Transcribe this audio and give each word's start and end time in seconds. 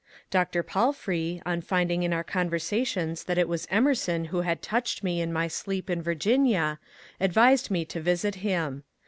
Dr. 0.31 0.63
Palfrey, 0.63 1.43
on 1.45 1.61
find 1.61 1.91
ing 1.91 2.01
in 2.01 2.11
our 2.11 2.23
conversations 2.23 3.23
that 3.25 3.37
it 3.37 3.47
was 3.47 3.67
Emerson 3.69 4.25
who 4.25 4.41
had 4.41 4.63
touched 4.63 5.03
me 5.03 5.21
in 5.21 5.31
my 5.31 5.47
sleep 5.47 5.91
in 5.91 6.01
Virginia, 6.01 6.79
advised 7.19 7.69
me 7.69 7.85
to 7.85 8.01
visit 8.01 8.33
him. 8.41 8.83